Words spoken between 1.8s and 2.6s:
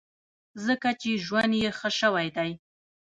شوی دی.